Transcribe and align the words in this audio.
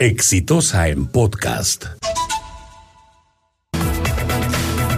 Exitosa 0.00 0.88
en 0.88 1.04
podcast. 1.04 1.84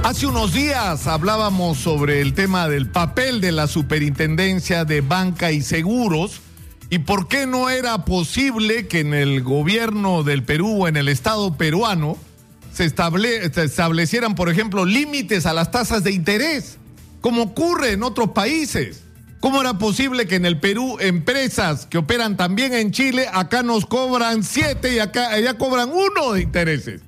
Hace 0.04 0.26
unos 0.28 0.52
días 0.52 1.08
hablábamos 1.08 1.78
sobre 1.78 2.21
el 2.21 2.34
tema 2.34 2.68
del 2.68 2.89
papel 2.89 3.41
de 3.41 3.50
la 3.50 3.67
superintendencia 3.67 4.84
de 4.84 5.00
banca 5.00 5.50
y 5.50 5.60
seguros 5.62 6.41
y 6.88 7.00
por 7.00 7.26
qué 7.26 7.49
no 7.49 7.68
era 7.68 8.04
posible 8.04 8.86
que 8.86 9.00
en 9.00 9.12
el 9.12 9.43
gobierno 9.43 10.23
del 10.23 10.45
Perú 10.45 10.84
o 10.84 10.86
en 10.86 10.96
el 10.96 11.09
Estado 11.09 11.57
peruano 11.57 12.16
se, 12.73 12.89
se 12.89 13.64
establecieran, 13.64 14.37
por 14.37 14.50
ejemplo, 14.50 14.84
límites 14.84 15.46
a 15.46 15.53
las 15.53 15.73
tasas 15.73 16.05
de 16.05 16.12
interés, 16.12 16.79
como 17.21 17.43
ocurre 17.43 17.91
en 17.91 18.05
otros 18.05 18.30
países. 18.30 19.03
¿Cómo 19.43 19.61
era 19.61 19.77
posible 19.77 20.29
que 20.29 20.36
en 20.36 20.46
el 20.46 20.61
Perú 20.61 20.98
empresas 21.00 21.86
que 21.86 21.98
operan 21.98 22.36
también 22.36 22.72
en 22.74 22.92
Chile, 22.92 23.27
acá 23.32 23.64
nos 23.64 23.86
cobran 23.86 24.45
siete 24.45 24.95
y 24.95 25.00
acá 25.00 25.30
allá 25.30 25.59
cobran 25.59 25.91
uno 25.91 26.34
de 26.34 26.42
intereses? 26.42 27.01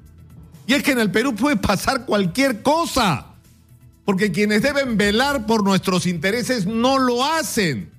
Y 0.66 0.74
es 0.74 0.82
que 0.82 0.90
en 0.90 0.98
el 0.98 1.12
Perú 1.12 1.36
puede 1.36 1.54
pasar 1.54 2.04
cualquier 2.06 2.60
cosa, 2.62 3.26
porque 4.04 4.32
quienes 4.32 4.62
deben 4.62 4.96
velar 4.96 5.46
por 5.46 5.62
nuestros 5.62 6.06
intereses 6.06 6.66
no 6.66 6.98
lo 6.98 7.24
hacen. 7.24 7.92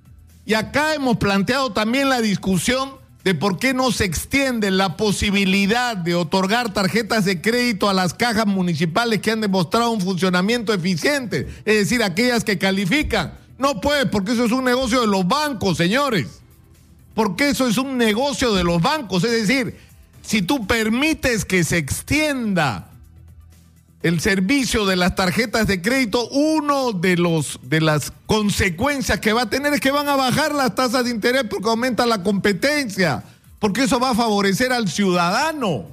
Y 0.45 0.53
acá 0.53 0.93
hemos 0.93 1.15
planteado 1.15 1.71
también 1.71 2.09
la 2.09 2.19
discusión 2.19 2.91
de 3.23 3.35
por 3.35 3.57
qué 3.57 3.73
no 3.73 3.89
se 3.93 4.03
extiende 4.03 4.69
la 4.69 4.97
posibilidad 4.97 5.95
de 5.95 6.13
otorgar 6.13 6.73
tarjetas 6.73 7.23
de 7.23 7.39
crédito 7.39 7.89
a 7.89 7.93
las 7.93 8.13
cajas 8.13 8.47
municipales 8.47 9.21
que 9.21 9.31
han 9.31 9.39
demostrado 9.39 9.91
un 9.91 10.01
funcionamiento 10.01 10.73
eficiente, 10.73 11.47
es 11.63 11.75
decir, 11.75 12.03
aquellas 12.03 12.43
que 12.43 12.57
califican 12.57 13.44
no 13.57 13.79
puede, 13.79 14.05
porque 14.05 14.33
eso 14.33 14.45
es 14.45 14.51
un 14.51 14.65
negocio 14.65 15.01
de 15.01 15.07
los 15.07 15.27
bancos, 15.27 15.77
señores. 15.77 16.27
Porque 17.13 17.49
eso 17.49 17.67
es 17.67 17.77
un 17.77 17.97
negocio 17.97 18.53
de 18.53 18.63
los 18.63 18.81
bancos. 18.81 19.23
Es 19.23 19.47
decir, 19.47 19.77
si 20.21 20.41
tú 20.41 20.67
permites 20.67 21.45
que 21.45 21.63
se 21.63 21.77
extienda 21.77 22.89
el 24.03 24.19
servicio 24.19 24.85
de 24.85 24.97
las 24.97 25.15
tarjetas 25.15 25.65
de 25.65 25.81
crédito, 25.81 26.27
uno 26.29 26.91
de 26.91 27.15
los 27.17 27.59
de 27.63 27.81
las 27.81 28.11
consecuencias 28.25 29.19
que 29.19 29.33
va 29.33 29.43
a 29.43 29.49
tener 29.49 29.73
es 29.73 29.79
que 29.79 29.91
van 29.91 30.09
a 30.09 30.15
bajar 30.15 30.53
las 30.53 30.75
tasas 30.75 31.05
de 31.05 31.11
interés 31.11 31.45
porque 31.49 31.69
aumenta 31.69 32.05
la 32.05 32.21
competencia, 32.21 33.23
porque 33.57 33.83
eso 33.83 33.99
va 33.99 34.11
a 34.11 34.15
favorecer 34.15 34.73
al 34.73 34.89
ciudadano. 34.89 35.85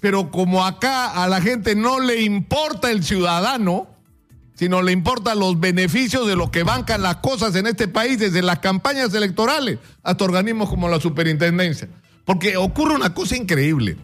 Pero 0.00 0.30
como 0.30 0.66
acá 0.66 1.22
a 1.22 1.28
la 1.28 1.40
gente 1.40 1.76
no 1.76 2.00
le 2.00 2.22
importa 2.22 2.90
el 2.90 3.04
ciudadano, 3.04 3.86
sino 4.54 4.82
le 4.82 4.92
importan 4.92 5.38
los 5.38 5.58
beneficios 5.58 6.26
de 6.26 6.36
los 6.36 6.50
que 6.50 6.62
bancan 6.62 7.02
las 7.02 7.16
cosas 7.16 7.54
en 7.56 7.66
este 7.66 7.88
país, 7.88 8.18
desde 8.18 8.42
las 8.42 8.58
campañas 8.58 9.12
electorales 9.14 9.78
hasta 10.02 10.24
organismos 10.24 10.68
como 10.68 10.88
la 10.88 11.00
superintendencia. 11.00 11.88
Porque 12.24 12.56
ocurre 12.56 12.94
una 12.94 13.14
cosa 13.14 13.36
increíble. 13.36 13.96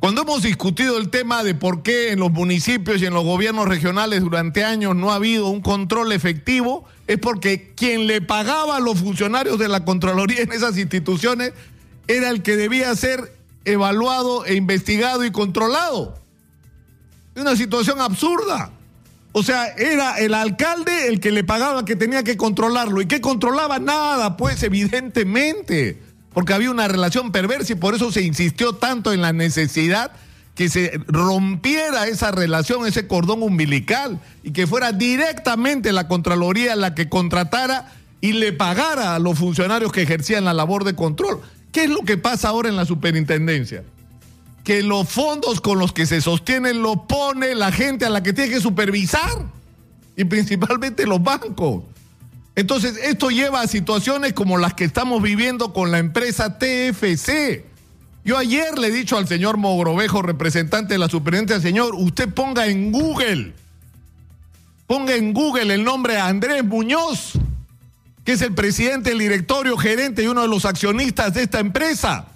Cuando 0.00 0.22
hemos 0.22 0.42
discutido 0.42 0.98
el 0.98 1.08
tema 1.08 1.42
de 1.42 1.54
por 1.54 1.82
qué 1.82 2.12
en 2.12 2.20
los 2.20 2.30
municipios 2.30 3.00
y 3.00 3.06
en 3.06 3.14
los 3.14 3.24
gobiernos 3.24 3.66
regionales 3.66 4.20
durante 4.22 4.62
años 4.62 4.94
no 4.94 5.10
ha 5.10 5.16
habido 5.16 5.48
un 5.48 5.62
control 5.62 6.12
efectivo, 6.12 6.84
es 7.06 7.18
porque 7.18 7.72
quien 7.74 8.06
le 8.06 8.20
pagaba 8.20 8.76
a 8.76 8.80
los 8.80 8.98
funcionarios 9.00 9.58
de 9.58 9.68
la 9.68 9.84
Contraloría 9.84 10.42
en 10.42 10.52
esas 10.52 10.76
instituciones 10.76 11.52
era 12.08 12.30
el 12.30 12.42
que 12.42 12.56
debía 12.56 12.94
ser 12.94 13.36
evaluado 13.64 14.44
e 14.44 14.54
investigado 14.54 15.24
y 15.24 15.30
controlado. 15.30 16.18
Es 17.34 17.42
una 17.42 17.56
situación 17.56 18.00
absurda. 18.00 18.70
O 19.38 19.42
sea, 19.42 19.66
era 19.76 20.18
el 20.18 20.32
alcalde 20.32 21.08
el 21.08 21.20
que 21.20 21.30
le 21.30 21.44
pagaba 21.44 21.84
que 21.84 21.94
tenía 21.94 22.24
que 22.24 22.38
controlarlo. 22.38 23.02
¿Y 23.02 23.06
que 23.06 23.20
controlaba? 23.20 23.78
Nada, 23.78 24.38
pues 24.38 24.62
evidentemente. 24.62 26.00
Porque 26.32 26.54
había 26.54 26.70
una 26.70 26.88
relación 26.88 27.32
perversa 27.32 27.74
y 27.74 27.76
por 27.76 27.94
eso 27.94 28.10
se 28.10 28.22
insistió 28.22 28.76
tanto 28.76 29.12
en 29.12 29.20
la 29.20 29.34
necesidad 29.34 30.12
que 30.54 30.70
se 30.70 30.98
rompiera 31.06 32.06
esa 32.06 32.30
relación, 32.30 32.86
ese 32.86 33.06
cordón 33.06 33.42
umbilical, 33.42 34.20
y 34.42 34.52
que 34.52 34.66
fuera 34.66 34.92
directamente 34.92 35.92
la 35.92 36.08
Contraloría 36.08 36.74
la 36.74 36.94
que 36.94 37.10
contratara 37.10 37.92
y 38.22 38.32
le 38.32 38.54
pagara 38.54 39.14
a 39.14 39.18
los 39.18 39.38
funcionarios 39.38 39.92
que 39.92 40.00
ejercían 40.00 40.46
la 40.46 40.54
labor 40.54 40.84
de 40.84 40.94
control. 40.94 41.42
¿Qué 41.72 41.84
es 41.84 41.90
lo 41.90 42.00
que 42.04 42.16
pasa 42.16 42.48
ahora 42.48 42.70
en 42.70 42.76
la 42.76 42.86
superintendencia? 42.86 43.84
Que 44.66 44.82
los 44.82 45.08
fondos 45.08 45.60
con 45.60 45.78
los 45.78 45.92
que 45.92 46.06
se 46.06 46.20
sostienen 46.20 46.82
lo 46.82 47.06
pone 47.06 47.54
la 47.54 47.70
gente 47.70 48.04
a 48.04 48.10
la 48.10 48.24
que 48.24 48.32
tiene 48.32 48.50
que 48.50 48.60
supervisar 48.60 49.30
y 50.16 50.24
principalmente 50.24 51.06
los 51.06 51.22
bancos. 51.22 51.84
Entonces, 52.56 52.96
esto 53.00 53.30
lleva 53.30 53.60
a 53.60 53.68
situaciones 53.68 54.32
como 54.32 54.58
las 54.58 54.74
que 54.74 54.82
estamos 54.82 55.22
viviendo 55.22 55.72
con 55.72 55.92
la 55.92 56.00
empresa 56.00 56.58
TFC. 56.58 57.64
Yo 58.24 58.36
ayer 58.36 58.76
le 58.76 58.88
he 58.88 58.90
dicho 58.90 59.16
al 59.16 59.28
señor 59.28 59.56
Mogrovejo, 59.56 60.20
representante 60.20 60.94
de 60.94 60.98
la 60.98 61.08
superintendencia, 61.08 61.60
señor, 61.60 61.94
usted 61.94 62.28
ponga 62.34 62.66
en 62.66 62.90
Google, 62.90 63.52
ponga 64.88 65.14
en 65.14 65.32
Google 65.32 65.72
el 65.72 65.84
nombre 65.84 66.14
de 66.14 66.20
Andrés 66.22 66.64
Muñoz, 66.64 67.34
que 68.24 68.32
es 68.32 68.42
el 68.42 68.52
presidente, 68.52 69.12
el 69.12 69.20
directorio, 69.20 69.76
gerente 69.76 70.24
y 70.24 70.26
uno 70.26 70.42
de 70.42 70.48
los 70.48 70.64
accionistas 70.64 71.34
de 71.34 71.44
esta 71.44 71.60
empresa. 71.60 72.32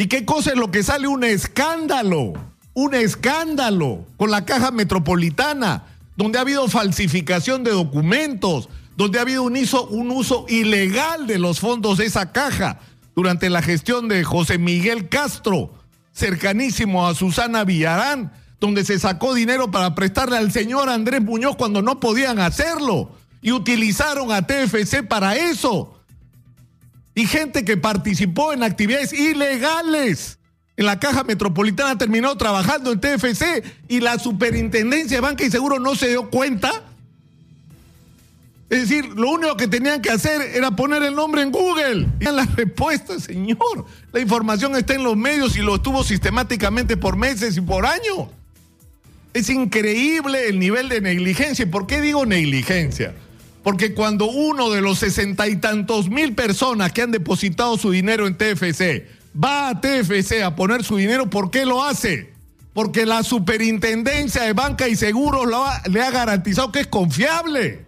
¿Y 0.00 0.06
qué 0.06 0.24
cosa 0.24 0.50
es 0.50 0.56
lo 0.56 0.70
que 0.70 0.84
sale? 0.84 1.08
Un 1.08 1.24
escándalo, 1.24 2.32
un 2.72 2.94
escándalo 2.94 4.06
con 4.16 4.30
la 4.30 4.44
caja 4.44 4.70
metropolitana, 4.70 5.86
donde 6.16 6.38
ha 6.38 6.42
habido 6.42 6.68
falsificación 6.68 7.64
de 7.64 7.72
documentos, 7.72 8.68
donde 8.96 9.18
ha 9.18 9.22
habido 9.22 9.42
un 9.42 9.56
uso, 9.56 9.88
un 9.88 10.12
uso 10.12 10.46
ilegal 10.48 11.26
de 11.26 11.40
los 11.40 11.58
fondos 11.58 11.98
de 11.98 12.06
esa 12.06 12.30
caja 12.30 12.78
durante 13.16 13.50
la 13.50 13.60
gestión 13.60 14.06
de 14.06 14.22
José 14.22 14.56
Miguel 14.56 15.08
Castro, 15.08 15.74
cercanísimo 16.12 17.08
a 17.08 17.16
Susana 17.16 17.64
Villarán, 17.64 18.32
donde 18.60 18.84
se 18.84 19.00
sacó 19.00 19.34
dinero 19.34 19.72
para 19.72 19.96
prestarle 19.96 20.36
al 20.36 20.52
señor 20.52 20.88
Andrés 20.90 21.22
Muñoz 21.22 21.56
cuando 21.56 21.82
no 21.82 21.98
podían 21.98 22.38
hacerlo. 22.38 23.10
Y 23.42 23.50
utilizaron 23.50 24.30
a 24.30 24.46
TFC 24.46 25.02
para 25.08 25.34
eso 25.34 25.97
y 27.18 27.26
gente 27.26 27.64
que 27.64 27.76
participó 27.76 28.52
en 28.52 28.62
actividades 28.62 29.12
ilegales. 29.12 30.38
En 30.76 30.86
la 30.86 31.00
Caja 31.00 31.24
Metropolitana 31.24 31.98
terminó 31.98 32.36
trabajando 32.36 32.92
en 32.92 33.00
TFC 33.00 33.64
y 33.88 33.98
la 33.98 34.20
Superintendencia 34.20 35.16
de 35.16 35.20
Banca 35.20 35.42
y 35.42 35.50
Seguro 35.50 35.80
no 35.80 35.96
se 35.96 36.10
dio 36.10 36.30
cuenta. 36.30 36.70
Es 38.70 38.82
decir, 38.82 39.06
lo 39.06 39.30
único 39.30 39.56
que 39.56 39.66
tenían 39.66 40.00
que 40.00 40.10
hacer 40.10 40.40
era 40.54 40.70
poner 40.76 41.02
el 41.02 41.16
nombre 41.16 41.42
en 41.42 41.50
Google. 41.50 42.06
Y 42.20 42.24
la 42.26 42.44
respuesta, 42.56 43.18
señor. 43.18 43.86
La 44.12 44.20
información 44.20 44.76
está 44.76 44.94
en 44.94 45.02
los 45.02 45.16
medios 45.16 45.56
y 45.56 45.62
lo 45.62 45.74
estuvo 45.74 46.04
sistemáticamente 46.04 46.96
por 46.96 47.16
meses 47.16 47.56
y 47.56 47.60
por 47.62 47.84
años. 47.84 48.28
Es 49.34 49.50
increíble 49.50 50.48
el 50.48 50.60
nivel 50.60 50.88
de 50.88 51.00
negligencia. 51.00 51.64
¿Y 51.64 51.66
por 51.66 51.88
qué 51.88 52.00
digo 52.00 52.24
negligencia? 52.26 53.12
Porque 53.68 53.92
cuando 53.92 54.30
uno 54.30 54.70
de 54.70 54.80
los 54.80 55.00
sesenta 55.00 55.46
y 55.46 55.56
tantos 55.56 56.08
mil 56.08 56.34
personas 56.34 56.90
que 56.90 57.02
han 57.02 57.10
depositado 57.10 57.76
su 57.76 57.90
dinero 57.90 58.26
en 58.26 58.34
TFC 58.34 59.04
va 59.36 59.68
a 59.68 59.78
TFC 59.78 60.40
a 60.42 60.56
poner 60.56 60.82
su 60.84 60.96
dinero, 60.96 61.28
¿por 61.28 61.50
qué 61.50 61.66
lo 61.66 61.84
hace? 61.84 62.32
Porque 62.72 63.04
la 63.04 63.22
superintendencia 63.22 64.44
de 64.44 64.54
banca 64.54 64.88
y 64.88 64.96
seguros 64.96 65.46
le 65.86 66.00
ha 66.00 66.10
garantizado 66.10 66.72
que 66.72 66.80
es 66.80 66.86
confiable. 66.86 67.84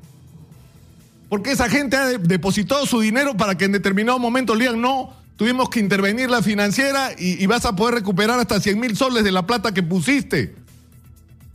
Porque 1.31 1.53
esa 1.53 1.71
gente 1.71 1.97
ha 1.97 2.09
depositado 2.09 2.85
su 2.85 3.01
dinero 3.01 3.35
para 3.39 3.57
que 3.57 3.65
en 3.65 3.73
determinado 3.73 4.19
momento 4.19 4.55
digan, 4.57 4.83
no, 4.83 5.17
tuvimos 5.37 5.71
que 5.71 5.81
intervenir 5.81 6.29
la 6.29 6.43
financiera 6.43 7.13
y, 7.19 7.43
y 7.43 7.47
vas 7.47 7.65
a 7.65 7.75
poder 7.75 7.95
recuperar 7.95 8.39
hasta 8.39 8.61
100 8.61 8.79
mil 8.79 8.99
soles 8.99 9.25
de 9.25 9.33
la 9.33 9.47
plata 9.47 9.73
que 9.73 9.83
pusiste. 9.83 10.55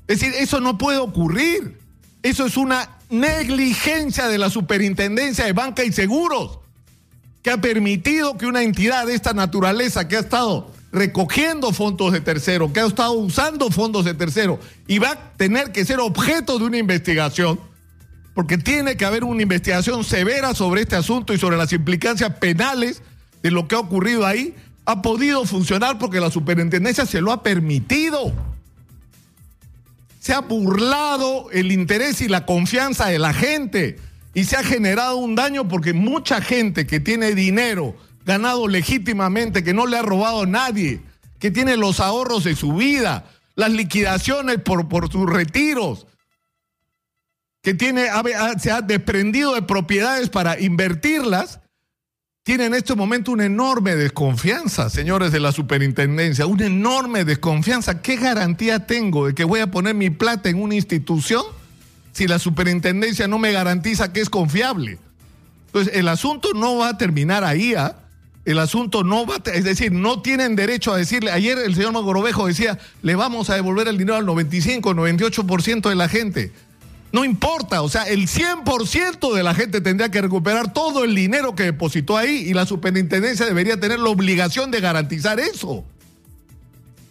Es 0.08 0.20
decir, 0.20 0.34
eso 0.40 0.62
no 0.62 0.80
puede 0.80 0.98
ocurrir. 0.98 1.78
Eso 2.24 2.48
es 2.48 2.58
una 2.58 2.95
negligencia 3.10 4.28
de 4.28 4.38
la 4.38 4.50
Superintendencia 4.50 5.46
de 5.46 5.54
Banca 5.54 5.84
y 5.84 5.92
Seguros, 5.92 6.60
que 7.42 7.52
ha 7.52 7.62
permitido 7.62 8.38
que 8.38 8.48
una 8.48 8.64
entidad 8.64 9.06
de 9.06 9.14
esta 9.14 9.34
naturaleza 9.34 10.08
que 10.08 10.18
ha 10.18 10.22
estado 10.22 10.72
recogiendo 10.92 11.74
fondos 11.74 12.14
de 12.14 12.22
tercero, 12.22 12.72
que 12.72 12.80
ha 12.80 12.88
estado 12.88 13.14
usando 13.14 13.70
fondos 13.70 14.06
de 14.06 14.14
tercero 14.14 14.60
y 14.88 15.00
va 15.00 15.12
a 15.12 15.34
tener 15.34 15.72
que 15.72 15.86
ser 15.86 16.00
objeto 16.00 16.58
de 16.58 16.66
una 16.66 16.78
investigación, 16.78 17.60
porque 18.34 18.58
tiene 18.58 18.98
que 18.98 19.06
haber 19.06 19.24
una 19.24 19.44
investigación 19.44 20.04
severa 20.04 20.54
sobre 20.56 20.82
este 20.82 20.96
asunto 20.96 21.34
y 21.34 21.38
sobre 21.38 21.58
las 21.58 21.74
implicancias 21.74 22.38
penales 22.38 23.02
de 23.44 23.52
lo 23.52 23.68
que 23.68 23.76
ha 23.76 23.80
ocurrido 23.80 24.26
ahí, 24.26 24.56
ha 24.86 25.02
podido 25.02 25.46
funcionar 25.46 26.00
porque 26.00 26.20
la 26.20 26.32
superintendencia 26.32 27.06
se 27.06 27.22
lo 27.22 27.32
ha 27.32 27.44
permitido 27.44 28.34
se 30.26 30.34
ha 30.34 30.40
burlado 30.40 31.52
el 31.52 31.72
interés 31.72 32.20
y 32.20 32.28
la 32.28 32.48
confianza 32.48 33.10
de 33.10 33.20
la 33.20 33.32
gente 33.32 34.00
y 34.34 34.46
se 34.46 34.58
ha 34.58 34.64
generado 34.64 35.18
un 35.18 35.36
daño 35.36 35.68
porque 35.68 35.94
mucha 35.94 36.42
gente 36.42 36.88
que 36.88 37.00
tiene 37.00 37.36
dinero 37.36 37.96
ganado 38.26 38.68
legítimamente, 38.68 39.64
que 39.64 39.76
no 39.76 39.86
le 39.86 40.00
ha 40.00 40.02
robado 40.02 40.42
a 40.42 40.48
nadie, 40.48 41.00
que 41.38 41.52
tiene 41.52 41.78
los 41.78 42.00
ahorros 42.00 42.44
de 42.44 42.56
su 42.56 42.74
vida, 42.74 43.26
las 43.54 43.70
liquidaciones 43.70 44.58
por, 44.58 44.90
por 44.90 45.12
sus 45.12 45.30
retiros, 45.30 46.08
que 47.62 47.76
tiene, 47.76 48.08
se 48.60 48.72
ha 48.72 48.82
desprendido 48.82 49.54
de 49.54 49.62
propiedades 49.62 50.30
para 50.30 50.60
invertirlas, 50.60 51.60
tiene 52.46 52.66
en 52.66 52.76
este 52.76 52.94
momento 52.94 53.32
una 53.32 53.46
enorme 53.46 53.96
desconfianza, 53.96 54.92
señores 54.92 55.32
de 55.32 55.40
la 55.40 55.52
superintendencia, 55.52 56.46
una 56.46 56.68
enorme 56.68 57.26
desconfianza. 57.26 58.04
¿Qué 58.04 58.18
garantía 58.18 58.86
tengo 58.86 59.26
de 59.26 59.34
que 59.34 59.44
voy 59.44 59.62
a 59.62 59.72
poner 59.72 59.96
mi 59.96 60.12
plata 60.12 60.48
en 60.48 60.62
una 60.62 60.76
institución 60.76 61.44
si 62.12 62.28
la 62.28 62.38
superintendencia 62.38 63.28
no 63.28 63.40
me 63.40 63.52
garantiza 63.52 64.14
que 64.14 64.22
es 64.22 64.30
confiable? 64.30 65.00
Entonces, 65.66 65.96
el 65.96 66.08
asunto 66.08 66.50
no 66.54 66.78
va 66.78 66.90
a 66.90 66.98
terminar 67.00 67.44
ahí, 67.44 67.74
¿ah? 67.74 67.96
El 68.46 68.60
asunto 68.60 69.04
no 69.04 69.26
va 69.26 69.38
a, 69.38 69.52
es 69.52 69.64
decir, 69.64 69.92
no 69.92 70.22
tienen 70.22 70.56
derecho 70.56 70.94
a 70.94 70.98
decirle, 70.98 71.32
ayer 71.32 71.58
el 71.58 71.74
señor 71.74 71.94
Magorovejo 71.94 72.46
decía, 72.46 72.78
le 73.02 73.16
vamos 73.16 73.50
a 73.50 73.56
devolver 73.56 73.88
el 73.88 73.98
dinero 73.98 74.18
al 74.18 74.26
95, 74.28 74.94
98% 74.94 75.90
de 75.90 75.96
la 75.96 76.08
gente. 76.08 76.54
No 77.16 77.24
importa, 77.24 77.82
o 77.82 77.88
sea, 77.88 78.04
el 78.10 78.28
100% 78.28 79.34
de 79.34 79.42
la 79.42 79.56
gente 79.56 79.80
tendría 79.80 80.12
que 80.12 80.20
recuperar 80.20 80.74
todo 80.74 81.06
el 81.06 81.16
dinero 81.16 81.56
que 81.56 81.64
depositó 81.64 82.18
ahí 82.18 82.44
y 82.46 82.54
la 82.54 82.66
superintendencia 82.66 83.46
debería 83.46 83.80
tener 83.80 84.00
la 84.00 84.10
obligación 84.10 84.70
de 84.70 84.82
garantizar 84.82 85.40
eso. 85.40 85.86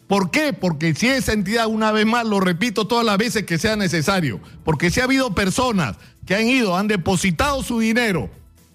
¿Por 0.07 0.31
qué? 0.31 0.53
Porque 0.53 0.95
si 0.95 1.09
esa 1.09 1.33
entidad, 1.33 1.69
una 1.69 1.91
vez 1.91 2.05
más, 2.05 2.27
lo 2.27 2.39
repito 2.39 2.87
todas 2.87 3.07
las 3.07 3.17
veces 3.17 3.45
que 3.45 3.57
sea 3.57 3.77
necesario, 3.77 4.41
porque 4.63 4.91
si 4.91 5.01
ha 5.01 5.05
habido 5.05 5.35
personas 5.35 5.97
que 6.27 6.35
han 6.35 6.49
ido, 6.49 6.77
han 6.77 6.87
depositado 6.87 7.63
su 7.63 7.79
dinero 7.79 8.29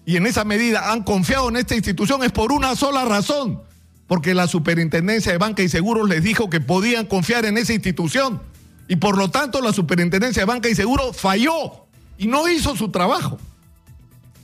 y 0.04 0.16
en 0.16 0.26
esa 0.26 0.42
medida 0.42 0.90
han 0.90 1.04
confiado 1.04 1.48
en 1.48 1.58
esta 1.58 1.76
institución, 1.76 2.24
es 2.24 2.32
por 2.32 2.50
una 2.50 2.74
sola 2.74 3.04
razón, 3.04 3.62
porque 4.08 4.34
la 4.34 4.48
superintendencia 4.48 5.30
de 5.30 5.38
banca 5.38 5.62
y 5.62 5.68
seguros 5.68 6.08
les 6.08 6.24
dijo 6.24 6.50
que 6.50 6.60
podían 6.60 7.06
confiar 7.06 7.44
en 7.44 7.56
esa 7.56 7.72
institución 7.72 8.49
y 8.90 8.96
por 8.96 9.16
lo 9.16 9.30
tanto 9.30 9.62
la 9.62 9.72
Superintendencia 9.72 10.42
de 10.42 10.46
Banca 10.46 10.68
y 10.68 10.74
Seguro 10.74 11.12
falló 11.12 11.86
y 12.18 12.26
no 12.26 12.48
hizo 12.48 12.74
su 12.74 12.90
trabajo. 12.90 13.38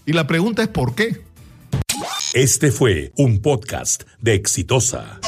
Y 0.06 0.12
la 0.12 0.28
pregunta 0.28 0.62
es 0.62 0.68
¿por 0.68 0.94
qué? 0.94 1.24
Este 2.32 2.70
fue 2.70 3.12
un 3.16 3.42
podcast 3.42 4.04
de 4.20 4.34
Exitosa. 4.34 5.18